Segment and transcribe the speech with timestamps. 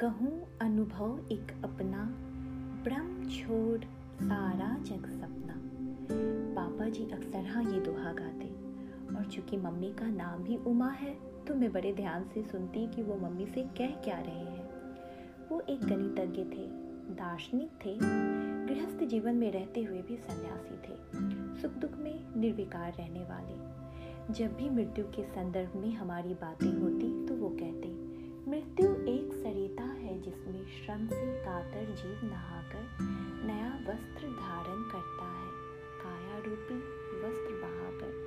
[0.00, 0.30] कहूँ
[0.60, 2.02] अनुभव एक अपना
[2.84, 3.84] ब्रह्म छोड़
[4.22, 5.54] सारा जग सपना।
[6.54, 8.48] पापा जी अक्सर हाँ ये दोहा गाते,
[9.16, 13.02] और चूँकि मम्मी का नाम भी उमा है तो मैं बड़े ध्यान से सुनती कि
[13.02, 16.66] वो मम्मी से कह क्या रहे हैं। वो एक गणितज्ञ थे,
[17.14, 17.98] दार्शनिक थे,
[18.66, 20.96] गृहस्थ जीवन में रहते हुए भी सन्यासी थे,
[21.62, 27.26] सुख दुख में निर्विकार रहने वाले। जब भी मृत्यु के संदर्भ में हमारी बातें होती
[27.26, 27.94] तो वो कहते,
[28.48, 29.45] मृत्यु एक है
[30.66, 32.98] श्रम से कातर जीव नहाकर
[33.46, 35.50] नया वस्त्र धारण करता है।
[36.02, 36.74] काया रूपी
[37.22, 38.26] वस्त्र बहाकर।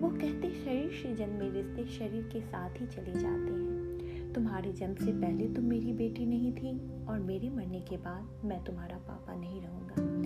[0.00, 4.94] वो कहते, शरीर से जन्मे रिश्ते शरीर के साथ ही चले जाते हैं। तुम्हारे जन्म
[4.94, 9.34] से पहले तुम मेरी बेटी नहीं थी और मेरे मरने के बाद मैं तुम्हारा पापा
[9.34, 10.20] नहीं रहूँगा।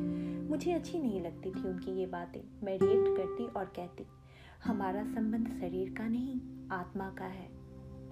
[0.51, 4.07] मुझे अच्छी नहीं लगती थी उनकी ये बातें। मैं रिएक्ट करती और कहती,
[4.65, 6.41] हमारा संबंध शरीर का नहीं,
[6.73, 7.49] आत्मा का है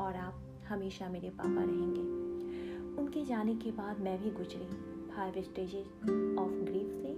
[0.01, 2.23] और आप हमेशा मेरे पापा रहेंगे।
[3.03, 4.67] उनके जाने के बाद मैं भी गुजरी
[5.11, 5.87] फाइव स्टेजेस
[6.39, 7.15] ऑफ़ ग्रीफ से।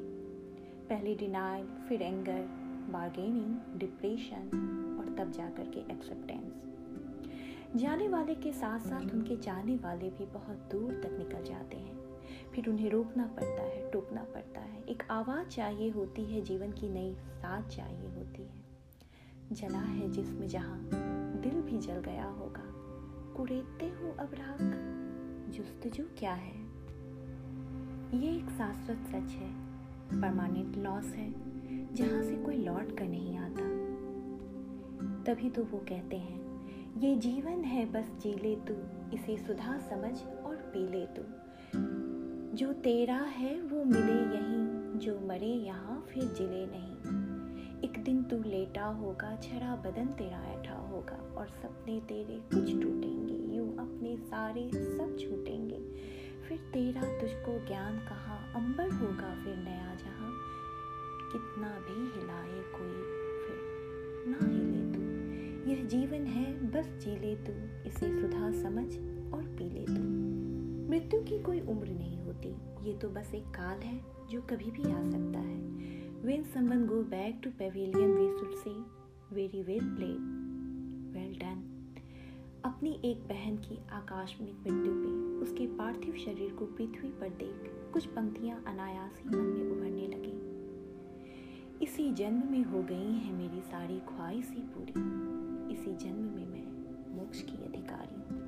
[0.88, 2.42] पहले डिनाइल फिर एंगर
[2.92, 4.48] बार्गेनिंग डिप्रेशन
[5.00, 6.52] और तब जाकर के एक्सेप्टेंस
[7.76, 12.20] जाने वाले के साथ साथ उनके जाने वाले भी बहुत दूर तक निकल जाते हैं।
[12.54, 16.88] फिर उन्हें रोकना पड़ता है, टोकना पड़ता है। एक आवाज़ चाहिए होती है, जीवन की
[16.88, 18.64] नई साथ चाहिए होती है।
[19.52, 20.88] जला है जिसमें जहाँ
[21.40, 22.62] दिल भी जल गया होगा।
[23.36, 24.93] कुरेदते हो अब राख।
[25.54, 26.54] जुस्तजू क्या है?
[28.20, 29.48] ये एक शाश्वत सच है,
[30.20, 31.34] परमानेंट लॉस है,
[31.94, 33.62] जहाँ से कोई लौट कर नहीं आता।
[35.24, 36.40] तभी तो वो कहते हैं,
[36.98, 38.74] ये जीवन है, बस जी ले तू,
[39.16, 41.22] इसे सुधा समझ और पी ले तू।
[42.56, 46.94] जो तेरा है, वो मिले यहीं, जो मरे यहाँ, फिर ज़िले नहीं।
[47.80, 53.43] एक दिन तू लेटा होगा, छड़ा बदन तेरा ऐठा होगा, और सपने तेरे कुछ टूटेंगे।
[53.84, 55.80] अपने सारे सब छूटेंगे।
[56.48, 58.52] फिर तेरा तुझको ज्ञान कहाँ?
[58.54, 60.34] अंबर होगा फिर नया जहाँ।
[61.32, 62.92] कितना भी हिलाए कोई
[63.46, 63.64] फिर
[64.26, 65.14] ना हिले तू।
[65.70, 67.52] यह जीवन है बस जी ले तू।
[67.88, 68.96] इसे सुधा समझ
[69.32, 70.24] और पी ले तू।
[70.90, 72.56] मृत्यु की कोई उम्र नहीं होती।
[72.90, 75.74] ये तो बस एक काल है जो कभी भी आ सकता है।
[76.20, 78.82] When someone go back to pavilion, we should say,
[79.34, 80.20] very well played,
[81.14, 81.73] well done.
[82.74, 88.06] अपनी एक बहन की आकाशनिक मृत्यु पे, उसके पार्थिव शरीर को पृथ्वी पर देख कुछ
[88.06, 90.54] पंक्तियाँ अनायास ही मन में उभरने लगी।
[91.84, 94.90] इसी जन्म में हो गई है मेरी सारी ख्वाहिशें पूरी।
[95.74, 96.66] इसी जन्म में मैं
[97.16, 98.44] मोक्ष की अधिकारी हूँ।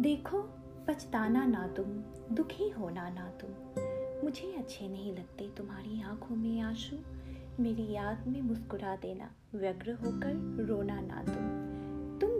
[0.00, 0.42] देखो,
[0.88, 1.86] पछताना ना तुम,
[2.34, 3.50] दुखी होना ना तुम।
[4.24, 6.96] मुझे अच्छे नहीं लगते तुम्हारी आँखों में आँसू।
[7.62, 11.75] मेरी याद में मुस्कुरा देना, व्यग्र होकर रोना ना तुम।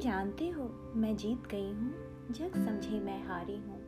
[0.01, 1.95] जानते हो, मैं जीत गई हूँ।
[2.31, 3.81] जग समझे मैं हारी हूँ।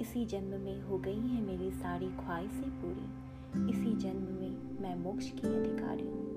[0.00, 3.34] इसी जन्म में हो गई है मेरी सारी ख्वाहिशें पूरी।
[3.70, 6.34] इसी जन्म में मैं मोक्ष की अधिकारी हूँ।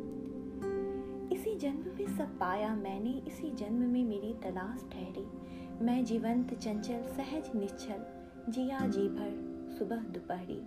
[1.29, 5.25] इसी जन्म में सब पाया मैंने, इसी जन्म में मेरी तलाश ठहरी।
[5.85, 8.06] मैं जीवंत, चंचल, सहज, निश्चल,
[8.51, 10.62] जिया जी भर सुबह, दोपहरी।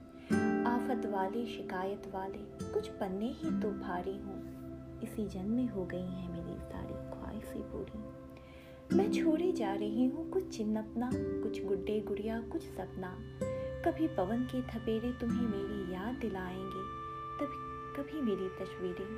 [0.62, 4.61] आफत वाले, शिकायत वाले, कुछ पन्ने ही तो भारी हूँ।
[5.03, 8.19] इसी जन्म में हो गई है मेरी सारी ख्वाहिशें पूरी।
[8.93, 13.19] मैं छोड़े जा रही हूँ कुछ चिन्ह अपना कुछ गुड्डे गुड़िया, कुछ सपना।
[13.84, 16.83] कभी पवन के थपेरे तुम्हें मेरी याद दिलाएँगे,
[17.41, 19.09] तभी, कभी मेरी तस्वीरें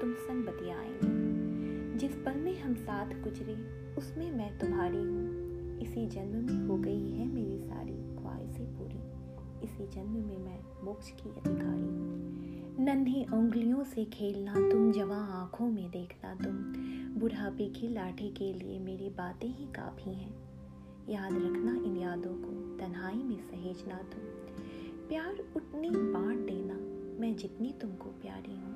[0.00, 1.32] तुम संग बतियाएँगे।
[1.98, 3.54] जिस पल में हम साथ गुजरे,
[3.94, 9.22] उसमें मैं तुम्हारी हूँ। इसी जन्म में हो गई है मेरी सारी ख्वाहिशें पूरी।
[9.64, 12.32] इसी जन्म में मैं मोक्ष की अधिकारी हूँ।
[12.80, 16.81] नन्ही उंगलियों से खेलना तुम, जवा आँखों में देखना तुम।
[17.22, 20.34] बुढ़ापे की लाठी के लिए मेरी बातें ही काफ़ी हैं।
[21.08, 24.20] याद रखना इन यादों को, तन्हाई में सहेजना तुम
[25.08, 26.74] प्यार उतनी बांट देना,
[27.20, 28.74] मैं जितनी तुमको प्यारी हूँ।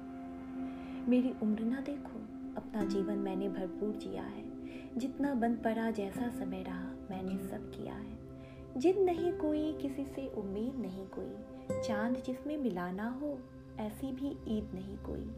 [1.08, 2.18] मेरी उम्र ना देखो,
[2.56, 4.44] अपना जीवन मैंने भरपूर जिया है।
[4.98, 8.18] जितना बन पड़ा जैसा समय रहा, मैंने सब किया है।
[8.76, 11.34] जिद नहीं कोई, किसी से उम्मीद नहीं कोई।
[11.82, 13.38] चाँद जिसमें मिलाना हो,
[13.80, 15.34] ऐसी भी ईद नहीं कोई।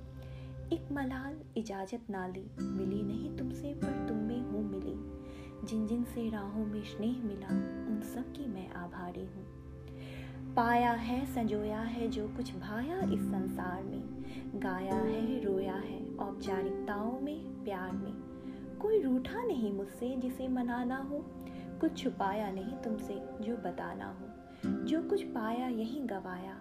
[0.73, 5.19] एक मलाल इजाज़त ना ली। मिली नहीं तुमसे, पर तुम में हूँ मिली।
[5.67, 7.49] जिन जिन से राहों में स्नेह मिला,
[7.91, 9.47] उन सब की मैं आभारी हूँ।
[10.55, 14.03] पाया है, संजोया है जो कुछ भाया इस संसार में।
[14.61, 18.13] गाया है, रोया है औपचारिकताओं में, प्यार में।
[18.79, 21.25] कोई रूठा नहीं मुझसे जिसे मनाना हो।
[21.81, 24.27] कुछ छुपाया नहीं तुमसे जो बताना हो।
[24.85, 26.53] जो कुछ पाया यही गवाया।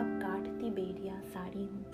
[0.00, 1.86] अब काटती बेड़िया साड़ी हूँ।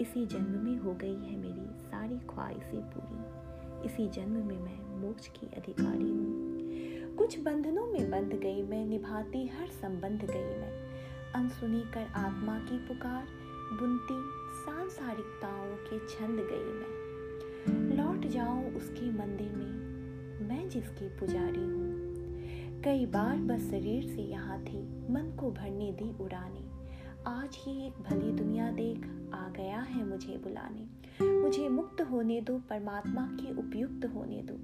[0.00, 5.28] इसी जन्म में हो गई है मेरी सारी ख्वाहिशें पूरी। इसी जन्म में मैं मोक्ष
[5.28, 10.72] की अधिकारी हूँ। कुछ बंधनों में बंध गई मैं, निभाती हर संबंध गई मैं।
[11.34, 13.26] अनसुनी कर आत्मा की पुकार,
[13.72, 14.20] बुनती
[14.60, 17.04] सांसारिकताओं के छंद गई मैं।
[17.96, 21.94] लौट जाऊँ उसके मंदिर में, मैं जिसकी पुजारी हूँ।
[22.82, 24.82] कई बार बस शरीर से यहाँ थी,
[25.12, 26.64] मन को भरने दी उड़ाने।
[27.26, 29.06] आज ही एक भली दुनिया देख
[29.94, 30.86] है मुझे बुलाने।
[31.42, 34.54] मुझे मुक्त होने दो, परमात्मा के उपयुक्त होने दो।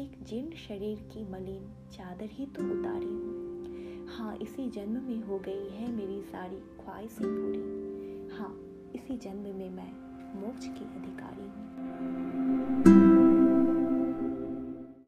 [0.00, 5.38] एक जीर्ण शरीर की मलिन चादर ही तो उतारी हूँ। हाँ इसी जन्म में हो
[5.38, 8.52] गई है मेरी सारी ख्वाहिशें पूरी। हाँ
[8.94, 9.90] इसी जन्म में मैं
[10.40, 11.67] मोक्ष की अधिकारी हूँ।